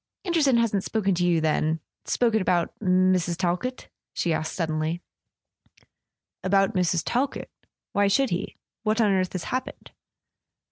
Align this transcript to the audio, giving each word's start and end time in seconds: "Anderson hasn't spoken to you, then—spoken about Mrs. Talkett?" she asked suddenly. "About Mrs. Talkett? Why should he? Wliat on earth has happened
"Anderson 0.25 0.57
hasn't 0.57 0.83
spoken 0.83 1.13
to 1.13 1.23
you, 1.23 1.39
then—spoken 1.39 2.41
about 2.41 2.73
Mrs. 2.79 3.37
Talkett?" 3.37 3.87
she 4.15 4.33
asked 4.33 4.53
suddenly. 4.55 4.99
"About 6.43 6.73
Mrs. 6.73 7.03
Talkett? 7.05 7.51
Why 7.93 8.07
should 8.07 8.31
he? 8.31 8.57
Wliat 8.83 8.99
on 8.99 9.11
earth 9.11 9.33
has 9.33 9.43
happened 9.43 9.91